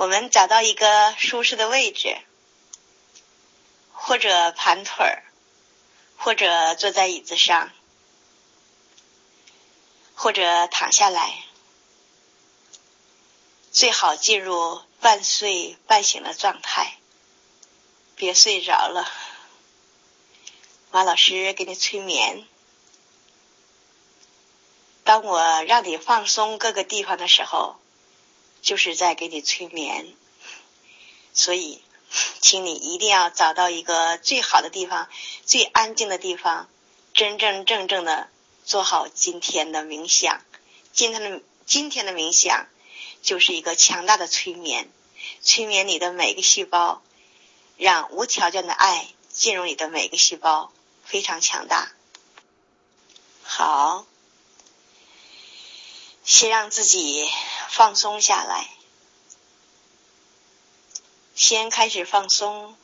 [0.00, 2.16] 我们找到一个舒适的位置，
[3.92, 5.22] 或者盘腿儿，
[6.16, 7.70] 或者坐在椅子上，
[10.14, 11.44] 或者躺下来，
[13.70, 16.96] 最好进入半睡半醒的状态，
[18.16, 19.06] 别睡着了。
[20.90, 22.46] 马老师给你催眠。
[25.04, 27.78] 当我让你放松各个地方的时候，
[28.62, 30.12] 就是在给你催眠。
[31.32, 31.82] 所以，
[32.40, 35.08] 请你一定要找到一个最好的地方、
[35.44, 36.68] 最安静的地方，
[37.14, 38.28] 真真正正的
[38.64, 40.40] 做好今天的冥想。
[40.92, 42.66] 今天的今天的冥想
[43.22, 44.90] 就是一个强大的催眠，
[45.40, 47.02] 催眠你的每个细胞，
[47.76, 50.72] 让无条件的爱进入你的每个细胞。
[51.02, 51.90] 非常强大，
[53.42, 54.06] 好，
[56.24, 57.28] 先让自己
[57.70, 58.68] 放松下来，
[61.34, 62.76] 先开始放松，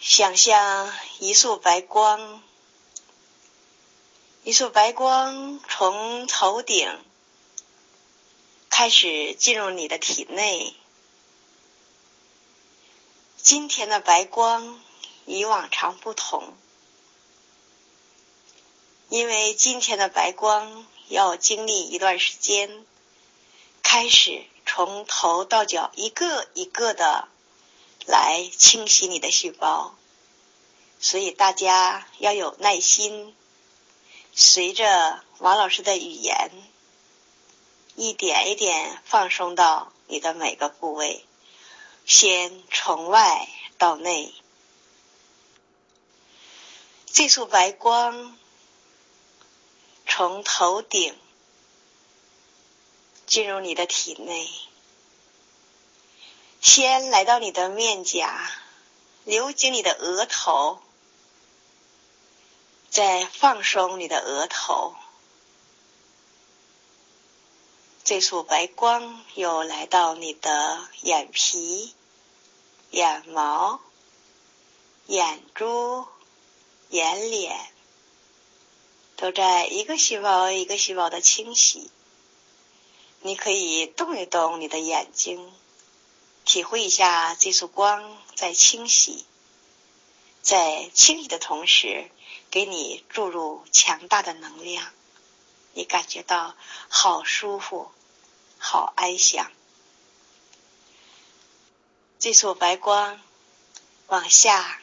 [0.00, 2.42] 想象一束白光，
[4.42, 6.98] 一束白光从头顶
[8.68, 10.74] 开始进入你的体内，
[13.36, 14.82] 今天的白光。
[15.30, 16.56] 与往常不同，
[19.10, 22.84] 因为今天的白光要经历一段时间，
[23.82, 27.28] 开始从头到脚一个一个的
[28.06, 29.94] 来清洗你的细胞，
[31.00, 33.34] 所以大家要有耐心，
[34.34, 36.50] 随着王老师的语言，
[37.96, 41.24] 一点一点放松到你的每个部位，
[42.04, 44.34] 先从外到内。
[47.10, 48.36] 这束白光
[50.08, 51.16] 从头顶
[53.26, 54.48] 进入你的体内，
[56.60, 58.50] 先来到你的面颊，
[59.24, 60.80] 流经你的额头，
[62.90, 64.96] 再放松你的额头。
[68.02, 71.94] 这束白光又来到你的眼皮、
[72.90, 73.78] 眼毛、
[75.06, 76.06] 眼珠。
[76.90, 77.54] 眼脸
[79.20, 81.90] 都在一个细胞一个细胞的清洗，
[83.20, 85.52] 你可以动一动你的眼睛，
[86.44, 89.26] 体会一下这束光在清洗，
[90.40, 92.08] 在清洗的同时
[92.48, 94.86] 给你注入强大的能量，
[95.72, 96.54] 你感觉到
[96.88, 97.90] 好舒服，
[98.56, 99.50] 好安详。
[102.20, 103.20] 这束白光
[104.06, 104.80] 往下。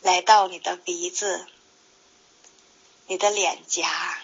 [0.00, 1.48] 来到你的鼻子、
[3.10, 4.18] 你的脸颊，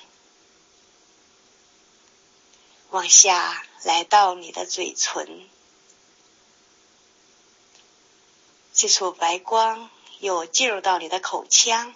[2.90, 5.48] 往下来到你的嘴唇，
[8.74, 11.94] 这束白光又进入到你的口腔，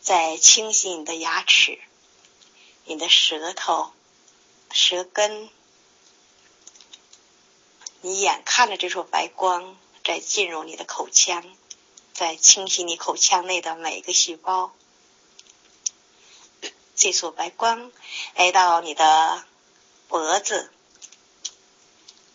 [0.00, 1.78] 在清洗你的牙齿、
[2.84, 3.92] 你的舌头、
[4.72, 5.48] 舌根。
[8.00, 11.44] 你眼看着这束白光在进入你的口腔。
[12.12, 14.74] 在清洗你口腔内的每一个细胞，
[16.96, 17.92] 这束白光
[18.34, 19.44] 来到你的
[20.08, 20.72] 脖子，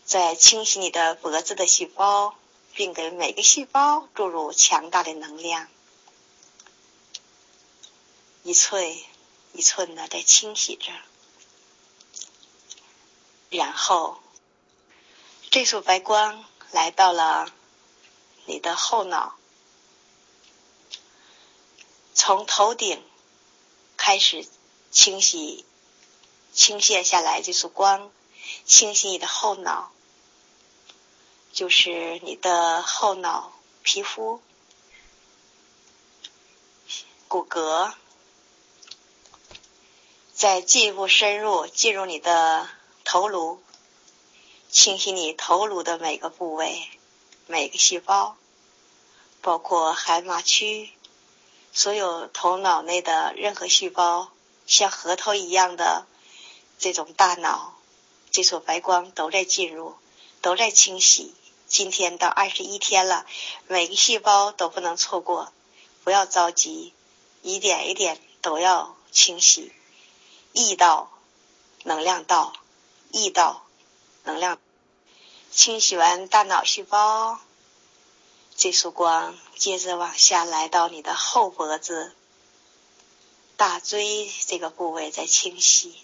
[0.05, 2.35] 在清洗你的脖子的细胞，
[2.75, 5.67] 并给每个细胞注入强大的能量，
[8.43, 8.95] 一寸
[9.53, 10.91] 一寸的在清洗着，
[13.49, 14.21] 然后
[15.49, 17.51] 这束白光来到了
[18.45, 19.35] 你的后脑。
[22.13, 23.03] 从头顶
[24.03, 24.47] 开始
[24.89, 25.63] 清洗、
[26.51, 28.11] 倾泻下来这束光，
[28.65, 29.91] 清洗你的后脑，
[31.53, 33.53] 就是你的后脑
[33.83, 34.41] 皮肤、
[37.27, 37.93] 骨骼，
[40.33, 42.67] 再进一步深入进入你的
[43.03, 43.61] 头颅，
[44.71, 46.89] 清洗你头颅的每个部位、
[47.45, 48.35] 每个细胞，
[49.43, 50.91] 包括海马区。
[51.73, 54.29] 所有头脑内的任何细胞，
[54.67, 56.05] 像核桃一样的
[56.77, 57.73] 这种大脑，
[58.29, 59.95] 这束白光都在进入，
[60.41, 61.33] 都在清洗。
[61.67, 63.25] 今天到二十一天了，
[63.67, 65.53] 每个细胞都不能错过，
[66.03, 66.93] 不要着急，
[67.41, 69.71] 一点一点都要清洗。
[70.51, 71.09] 意道
[71.83, 72.51] 能量道，
[73.11, 73.63] 意道
[74.25, 74.59] 能量，
[75.49, 77.39] 清洗完大脑细胞。
[78.57, 82.15] 这束光接着往下来到你的后脖子、
[83.57, 85.95] 大椎这个部位，在清洗。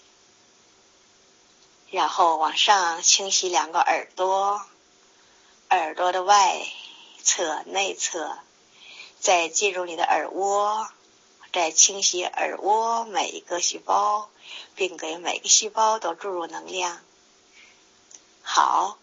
[1.90, 4.64] 然后往上清洗两个耳朵，
[5.70, 6.68] 耳朵的外
[7.24, 8.38] 侧、内侧，
[9.18, 10.88] 再进入你的耳蜗，
[11.52, 14.30] 再清洗耳蜗每一个细胞，
[14.76, 17.00] 并给每个细胞都注入能量。
[18.40, 18.98] 好，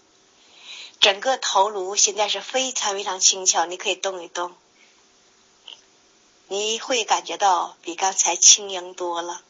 [1.06, 4.56] 整个头颅现在是非常非常轻巧，你可以动一动，
[6.48, 9.44] 你会感觉到比刚才轻盈多了。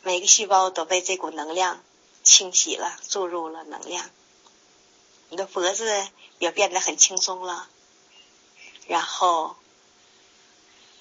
[0.00, 1.84] 每个细胞都被这股能量
[2.24, 4.08] 清洗了，注入了能量。
[5.28, 7.68] 你的脖子也变得很轻松了。
[8.86, 9.56] 然后，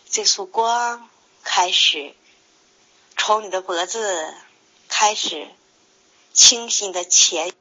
[0.10, 1.10] 这束光
[1.44, 2.14] 开始
[3.18, 4.36] 从你的脖子
[4.90, 5.48] 开始
[6.34, 7.54] 清晰的前，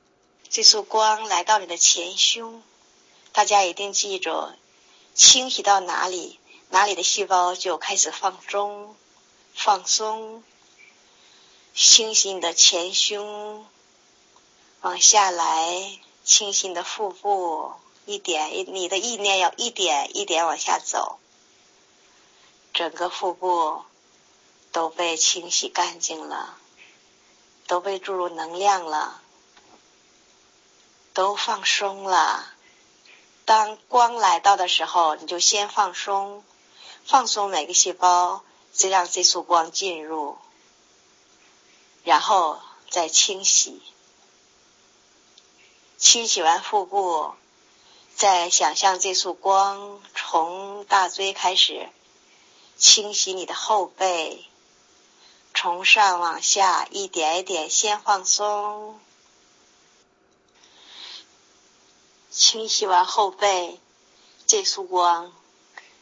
[0.53, 2.61] 这束光来到你的前胸。
[3.31, 4.49] 大家一定记住，
[5.15, 8.97] 清洗到哪里，哪里的细胞就开始放松、
[9.55, 10.43] 放松。
[11.73, 13.65] 清洗你的前胸，
[14.81, 17.75] 往下来，清洗你的腹部，
[18.05, 21.21] 一点，你的意念要一点一点往下走，
[22.75, 23.85] 整个腹部
[24.73, 26.59] 都被清洗干净了，
[27.69, 29.23] 都被注入能量了，
[31.21, 32.47] 都放松了。
[33.45, 36.43] 当光来到的时候，你就先放松，
[37.05, 40.39] 放松每个细胞，再让这束光进入。
[42.05, 42.59] 然后
[42.89, 43.83] 再清洗，
[45.99, 47.35] 清洗完腹部，
[48.17, 51.87] 再想象这束光从大椎开始
[52.79, 54.47] 清洗你的后背，
[55.53, 58.99] 从上往下一点一点先放松，
[62.31, 63.81] 清洗完后背，
[64.47, 65.33] 这束光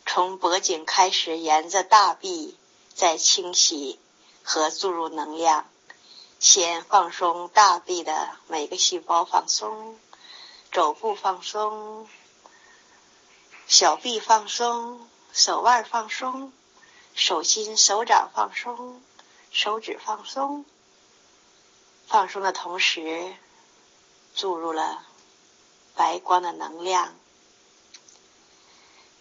[0.05, 2.55] 从脖颈开始沿着大臂
[2.95, 3.99] 再清洗
[4.43, 5.67] 和注入能量。
[6.39, 9.99] 先放松大臂的每个细胞，放松
[10.71, 12.07] 肘部，放松
[13.67, 16.53] 小臂，放松手腕，放松
[17.15, 19.01] 手心、手掌，放松
[19.51, 20.65] 手指，放松。
[22.07, 23.35] 放松的同时，
[24.35, 25.03] 注入了
[25.99, 27.15] 白光的能量。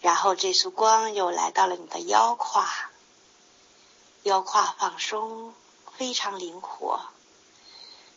[0.00, 2.66] 然后这束光又来到了你的腰胯，
[4.22, 5.52] 腰胯放松。
[5.98, 7.00] 非常灵活，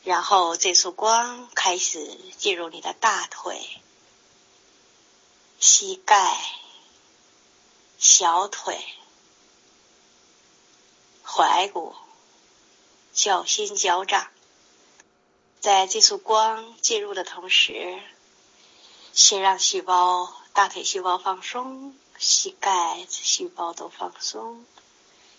[0.04, 3.60] 然后这束光开始进入你的大腿、
[5.60, 6.38] 膝盖、
[7.98, 8.80] 小腿、
[11.26, 11.96] 踝骨、
[13.14, 14.28] 脚心、脚掌。
[15.60, 18.00] 在这束光进入的同时，
[19.14, 24.66] 先让细胞、大腿细胞放松，膝盖细胞都放松。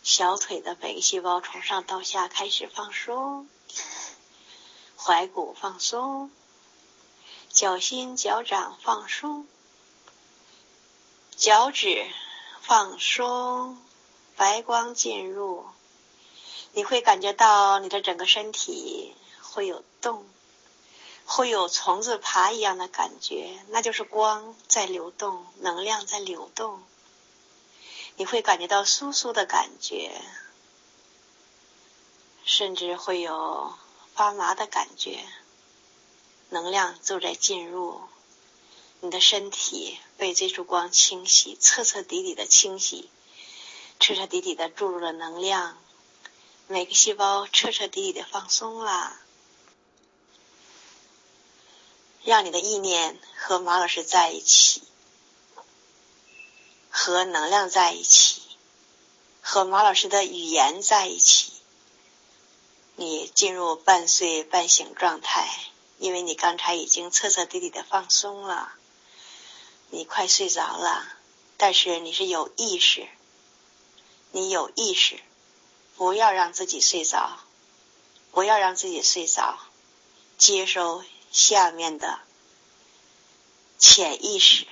[0.03, 3.49] 小腿的每个细胞从上到下开始放松，
[4.99, 6.31] 踝骨放松，
[7.51, 9.47] 脚心、脚掌放松，
[11.37, 12.07] 脚趾
[12.61, 13.79] 放松，
[14.37, 15.65] 白光进入，
[16.73, 20.27] 你会感觉到你的整个身体会有动，
[21.25, 26.83] 会有虫子爬一样的感觉，那就是光在流动，能量在流动。
[28.17, 30.21] 你会感觉到酥酥的感觉，
[32.45, 33.73] 甚至会有
[34.15, 35.25] 发麻的感觉。
[36.51, 38.03] 能量就在进入
[39.01, 43.09] 你的身体，被这束光清洗，彻彻底底的清洗，
[43.99, 45.79] 彻彻底底的注入了能量。
[46.69, 49.17] 每个细胞彻彻底底的放松了，
[52.25, 54.83] 让你的意念和马老师在一起。
[56.95, 58.43] 和能量在一起，
[59.41, 61.51] 和马老师的语言在一起，
[62.97, 65.49] 你进入半睡半醒状态，
[65.99, 68.75] 因为你刚才已经彻彻底底的放松了，
[69.89, 71.03] 你快睡着了，
[71.57, 73.09] 但是你是有意识，
[74.33, 75.19] 你有意识，
[75.97, 77.39] 不要让自己睡着，
[78.33, 79.59] 不要让自己睡着，
[80.37, 81.03] 接收
[81.33, 82.21] 下面的
[83.79, 84.67] 潜意识，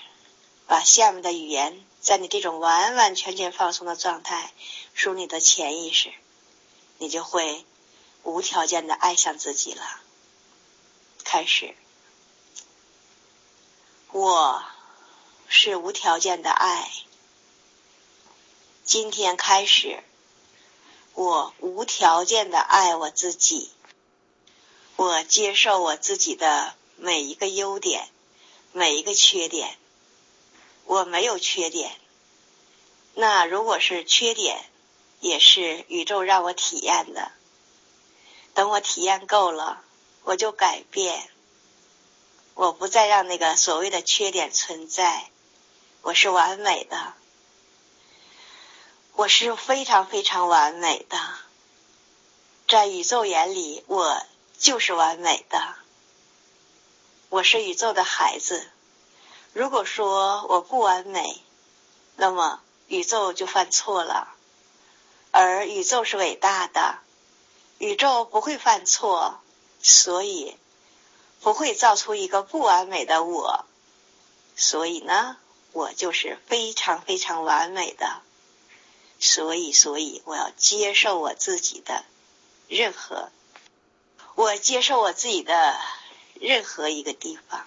[0.67, 1.85] 把下面的语言。
[2.00, 4.52] 在你这种完完全全放松的状态，
[4.95, 6.12] 属你的潜意识，
[6.97, 7.67] 你就会
[8.23, 9.83] 无条件的爱上自己了。
[11.25, 11.75] 开始，
[14.12, 14.64] 我
[15.47, 16.90] 是无条件的爱。
[18.85, 20.02] 今天开始，
[21.12, 23.71] 我无条件的爱我自己，
[25.00, 28.07] 我接受我自己的每一个优点，
[28.75, 29.78] 每一个缺点。
[30.85, 31.90] 我没有缺点，
[33.14, 34.62] 那如果是缺点，
[35.21, 37.33] 也是宇宙让我体验的。
[38.52, 39.83] 等我体验够了，
[40.25, 41.30] 我就改变。
[42.52, 45.30] 我不再让那个所谓的缺点存在。
[46.02, 47.14] 我是完美的，
[49.14, 51.19] 我是非常非常完美的，
[52.69, 54.23] 在宇宙眼里，我
[54.61, 55.75] 就是完美的。
[57.31, 58.69] 我是宇宙的孩子。
[59.55, 61.43] 如果说我不完美，
[62.17, 64.29] 那么宇宙就犯错了。
[65.31, 66.99] 而宇宙是伟大的，
[67.79, 69.40] 宇宙不会犯错，
[69.81, 70.59] 所以
[71.40, 73.64] 不会造出一个不完美的我。
[74.57, 75.38] 所以呢？
[75.73, 78.21] 我就是非常非常完美的，
[79.21, 82.05] 所以，所以我要接受我自己的
[82.67, 83.31] 任何，
[84.34, 85.78] 我接受我自己的
[86.34, 87.66] 任何一个地方，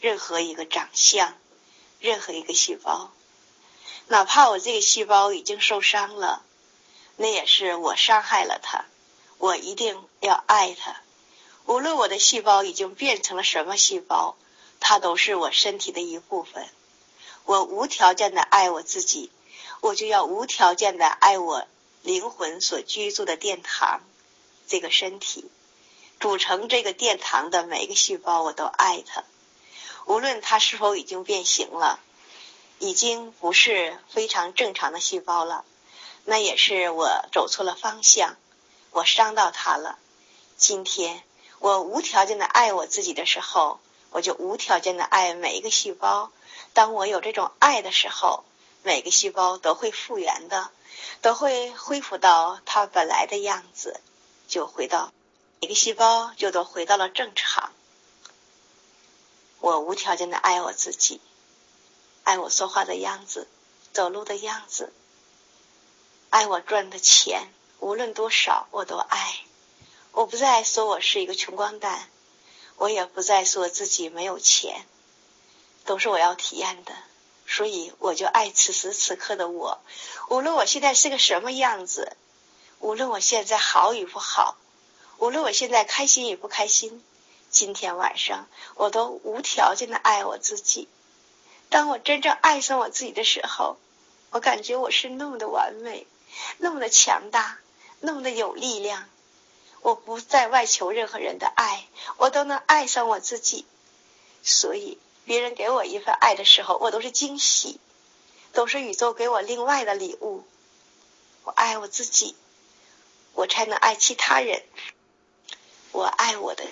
[0.00, 1.34] 任何一个长相，
[2.00, 3.10] 任何一个细胞，
[4.08, 6.42] 哪怕我这个细胞已经受伤了，
[7.16, 8.84] 那也是我伤害了它，
[9.38, 10.96] 我一定要爱它。
[11.66, 14.36] 无论我的细胞已经变成了什么细胞，
[14.80, 16.66] 它都是我身体的一部分。
[17.44, 19.30] 我无条件的爱我自己，
[19.80, 21.66] 我就要无条件的爱我
[22.02, 24.00] 灵魂所居住的殿堂，
[24.70, 25.50] 这个身体
[26.20, 29.24] 组成这个殿堂的每一个细胞，我都爱它。
[30.06, 31.98] 无论它是否已经变形了，
[32.78, 35.64] 已经不是非常正常的细胞了，
[36.24, 38.36] 那也是我走错了方向，
[38.92, 39.98] 我伤到它了。
[40.56, 41.20] 今天
[41.58, 46.30] 我无条件的爱我自己的时候，我就无条件的爱每一个细胞。
[46.74, 48.44] 当我有这种爱的时候，
[48.84, 50.70] 每个细胞都会复原的，
[51.22, 54.00] 都会恢复到它本来的样子，
[54.50, 55.12] 就回到
[55.60, 57.72] 每个细胞就都回到了正常。
[59.60, 61.20] 我无条件的爱我自己，
[62.24, 63.46] 爱我说话的样子，
[63.92, 64.92] 走路的样子，
[66.30, 69.40] 爱我赚的钱，无论多少我都爱。
[70.10, 72.10] 我不再说我是一个穷光蛋，
[72.74, 74.84] 我也不再说自己没有钱。
[75.84, 76.92] 都是我要体验的，
[77.46, 79.78] 所以我就爱此时此刻的我。
[80.28, 82.16] 无论我现在是个什么样子，
[82.80, 84.56] 无论我现在好与不好，
[85.18, 87.02] 无论我现在开心与不开心，
[87.50, 90.88] 今天晚上我都无条件的爱我自己。
[91.68, 93.76] 当我真正爱上我自己的时候，
[94.30, 96.06] 我感觉我是那么的完美，
[96.58, 97.58] 那么的强大，
[98.00, 99.08] 那么的有力量。
[99.82, 103.64] 我不再外求任何人的爱，我都能爱上我自己。
[104.42, 104.98] 所以。
[105.26, 107.78] 别人给我一份爱的时候，我都是惊喜，
[108.52, 110.42] 都是宇宙给我另外的礼物。
[111.44, 112.34] 我爱我自己，
[113.34, 114.62] 我才能爱其他人。
[115.92, 116.64] 我爱我的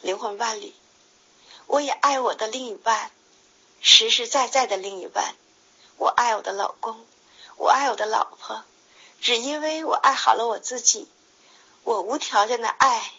[0.00, 0.72] 灵魂伴侣，
[1.66, 3.10] 我也爱我的另一半，
[3.80, 5.34] 实实在在的另一半。
[5.96, 7.06] 我爱我的老公，
[7.56, 8.64] 我爱我的老婆，
[9.20, 11.08] 只因为我爱好了我自己。
[11.84, 13.12] 我无条件的爱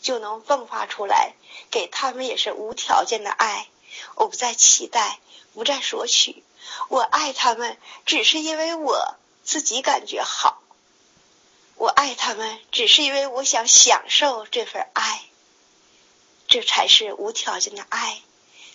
[0.00, 1.34] 就能迸发出来，
[1.70, 3.68] 给他们也是无条件的爱。
[4.14, 5.20] 我不再期待，
[5.52, 6.42] 不再索取。
[6.88, 10.62] 我爱他们，只是因为我自己感觉好。
[11.84, 15.22] 我爱他们，只是因为我想享受这份爱。
[16.48, 18.22] 这才是无条件的爱，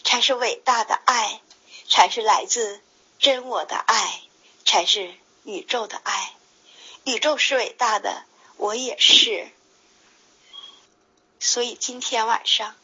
[0.03, 1.41] 才是伟大的爱，
[1.89, 2.79] 才是来自
[3.17, 4.21] 真我的爱，
[4.63, 5.11] 才是
[5.43, 6.35] 宇宙的爱。
[7.03, 8.25] 宇宙是伟大的，
[8.57, 9.51] 我也是。
[11.39, 12.75] 所以今天晚上，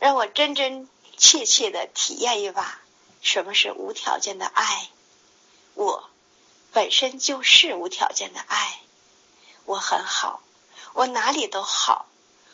[0.00, 0.88] 让我真真。
[1.18, 2.78] 切切的体验一把
[3.22, 4.88] 什么是无条件的爱。
[5.72, 6.10] 我
[6.72, 8.80] 本身就是无条件的爱，
[9.66, 10.40] 我很好，
[10.92, 12.06] 我哪里都好，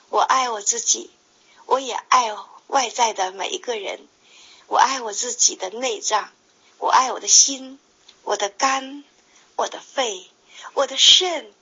[0.08, 1.10] 我爱我自己，
[1.66, 2.34] 我也爱
[2.68, 4.08] 外在的每一个人，
[4.66, 6.30] 我爱我自己的内脏，
[6.78, 7.78] 我爱我的心，
[8.22, 9.04] 我的肝，
[9.56, 10.30] 我的肺，
[10.72, 11.52] 我的肾。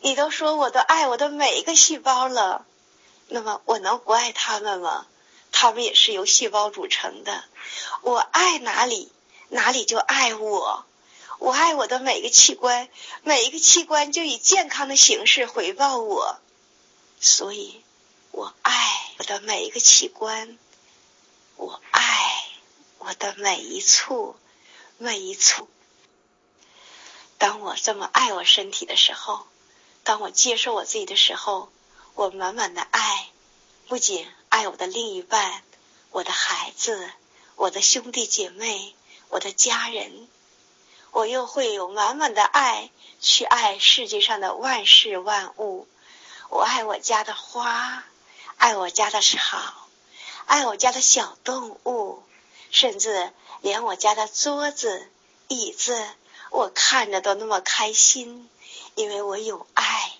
[0.00, 2.66] 你都说我都爱我的每一个细胞了，
[3.28, 5.06] 那么我能不爱他们吗？
[5.52, 7.44] 他们也是由细胞组成的。
[8.02, 9.12] 我爱哪里，
[9.50, 10.84] 哪里就爱我。
[11.40, 12.88] 我爱我的每个器官，
[13.22, 16.38] 每一个器官就以健康的形式回报我。
[17.18, 17.82] 所以，
[18.30, 20.58] 我爱我的每一个器官，
[21.56, 22.44] 我爱
[22.98, 24.36] 我的每一处，
[24.98, 25.66] 每一处。
[27.38, 29.46] 当我这么爱我身体的时候，
[30.04, 31.72] 当我接受我自己的时候，
[32.14, 33.30] 我满满的爱，
[33.88, 34.28] 不仅。
[34.50, 35.62] 爱我的另一半，
[36.10, 37.08] 我的孩子，
[37.54, 38.96] 我的兄弟姐妹，
[39.28, 40.28] 我的家人，
[41.12, 42.90] 我又会有满满的爱
[43.20, 45.86] 去爱世界上的万事万物。
[46.48, 48.04] 我爱我家的花，
[48.56, 49.58] 爱我家的草，
[50.46, 52.22] 爱我家的小动物，
[52.70, 55.08] 甚至连我家的桌子、
[55.48, 56.08] 椅子，
[56.50, 58.48] 我看着都那么开心，
[58.94, 60.12] 因为我有爱，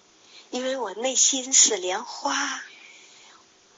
[0.50, 2.62] 因为我内心是莲花，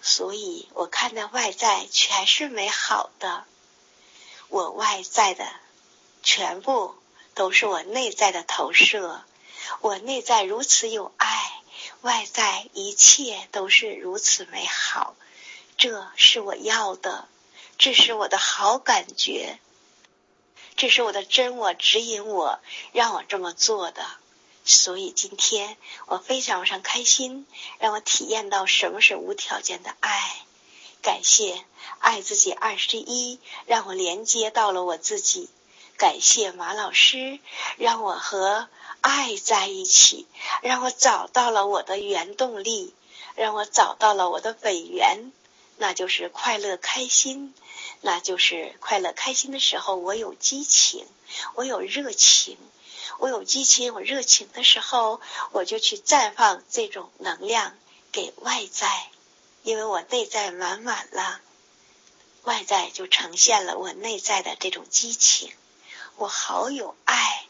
[0.03, 3.45] 所以我看的外在全是美好的。
[4.49, 5.47] 我外在的
[6.23, 6.95] 全部
[7.35, 9.23] 都是我内在的投射。
[9.81, 11.63] 我内在如此有爱，
[12.03, 15.15] 外在一切都是如此美好。
[15.79, 17.29] 这是我要的，
[17.79, 19.59] 这是我的好感觉，
[20.77, 22.61] 这是我的真我指引我，
[22.93, 24.05] 让我这么做的。
[24.65, 27.47] 所以今天我非常非常开心，
[27.79, 30.45] 让我体验到什么是无条件的爱。
[31.03, 31.65] 感谢
[31.99, 35.49] 爱自己二十一，让我连接到了我自己。
[35.97, 37.39] 感谢马老师，
[37.77, 38.69] 让我和
[39.01, 40.27] 爱在一起，
[40.63, 42.95] 让我找到了我的原动力，
[43.37, 45.33] 让我找到了我的本源，
[45.77, 47.55] 那就是快乐开心，
[48.01, 51.07] 那就是快乐开心的时候，我有激情，
[51.55, 52.59] 我有热情。
[53.19, 55.21] 我有激情，我热情的时候，
[55.53, 57.77] 我就去绽放这种能量
[58.11, 59.11] 给外在，
[59.63, 61.41] 因为我内在满满了，
[62.43, 65.53] 外在就呈现了我内在的这种激情。
[66.23, 67.47] 我好有爱，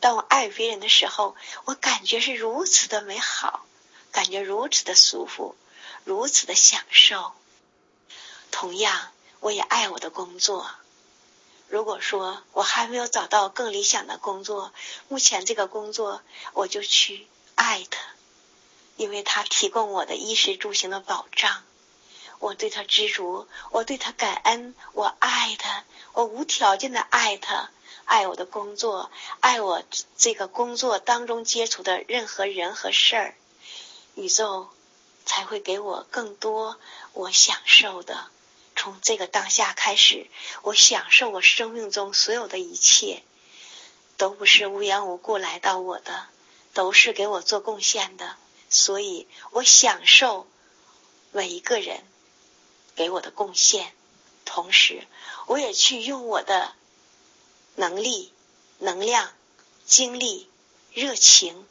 [0.00, 3.66] 当我爱别人的时候，我感觉是如此的美好，
[4.10, 5.54] 感觉如此的舒服，
[6.04, 7.32] 如此的享受。
[8.50, 10.70] 同样，我也爱我的工作。
[11.68, 14.72] 如果说我还没有找到更理想的工作，
[15.08, 16.22] 目前这个工作
[16.54, 18.00] 我就去爱它，
[18.96, 21.62] 因为它提供我的衣食住行的保障。
[22.38, 27.68] 我对他知足，我对他感恩，我爱他，我无条件的爱他，
[28.10, 29.84] 爱我的工作，爱我
[30.16, 33.36] 这个工作当中接触的任何人和事儿，
[34.16, 34.68] 宇宙
[35.24, 36.76] 才会给我更多
[37.12, 38.26] 我享受的。
[38.74, 40.26] 从这个当下开始，
[40.62, 43.22] 我享受我生命中所有的一切，
[44.16, 46.26] 都不是无缘无故来到我的，
[46.74, 48.34] 都是给我做贡献的。
[48.68, 50.48] 所以我享受
[51.30, 52.02] 每一个人
[52.96, 53.94] 给我的贡献，
[54.44, 55.06] 同时
[55.46, 56.74] 我也去用我的
[57.80, 58.30] 能力、
[58.78, 59.32] 能量、
[59.86, 60.50] 精力、
[60.92, 61.66] 热情、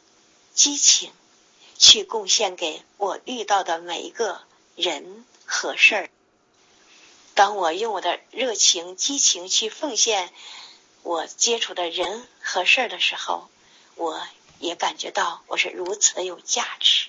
[0.52, 1.12] 激情，
[1.78, 4.42] 去贡献给我遇到的每一个
[4.74, 6.10] 人和事儿。
[7.34, 10.32] 当我用我的热情、激情去奉献
[11.04, 13.48] 我接触的人和事儿的时候，
[13.94, 14.20] 我
[14.58, 17.06] 也感觉到我是如此的有价值，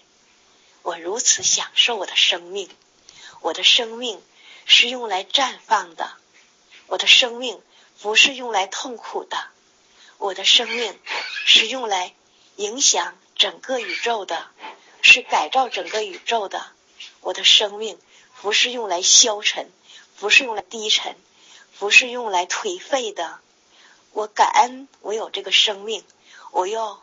[0.83, 2.69] 我如此享受我的生命。
[3.39, 4.21] 我的生命
[4.67, 6.11] 是用来绽放的，
[6.85, 7.59] 我的生命
[8.01, 9.37] 不是用来痛苦的，
[10.17, 10.99] 我的生命
[11.45, 12.13] 是用来
[12.55, 14.47] 影响整个宇宙的，
[15.01, 16.65] 是改造整个宇宙的。
[17.21, 17.99] 我的生命
[18.41, 19.69] 不是用来消沉。
[20.19, 21.15] 不是用来低沉，
[21.79, 23.39] 不是用来颓废的。
[24.11, 26.03] 我感恩我有这个生命，
[26.51, 26.99] 我用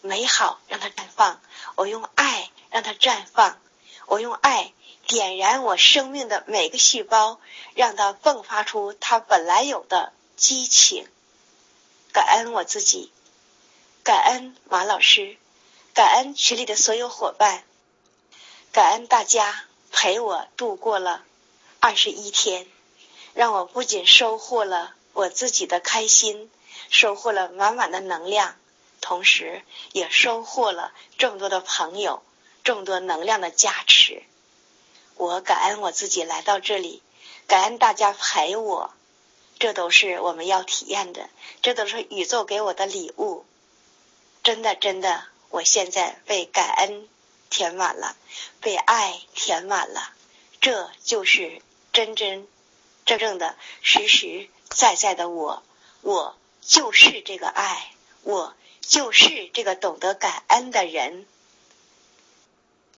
[0.00, 1.38] 美好让它绽放，
[1.74, 3.60] 我用爱让它绽放，
[4.06, 4.72] 我用爱
[5.06, 7.38] 点燃我生命的每个细胞，
[7.74, 11.08] 让它迸发出它本来有的激情。
[12.12, 13.10] 感恩我自己，
[14.04, 15.36] 感恩马老师，
[15.94, 17.64] 感恩群里的所有伙伴，
[18.72, 21.24] 感恩大家陪我度过了。
[21.80, 22.66] 二十一天，
[23.34, 26.50] 让我不仅收获了我自己的开心，
[26.90, 28.56] 收获了满满的能量，
[29.00, 32.22] 同时也收获了众多的朋友，
[32.64, 34.22] 众多能量的加持。
[35.16, 37.02] 我感恩我自己来到这里，
[37.46, 38.92] 感恩大家陪我，
[39.58, 41.28] 这都是我们要体验的，
[41.62, 43.44] 这都是宇宙给我的礼物。
[44.42, 47.08] 真的，真的，我现在被感恩
[47.50, 48.16] 填满了，
[48.60, 50.12] 被爱填满了，
[50.60, 51.62] 这就是。
[51.92, 52.46] 真真
[53.06, 55.62] 正正的、实实在在的我，
[56.02, 57.90] 我就是这个爱，
[58.22, 61.24] 我就是这个懂得感恩的人。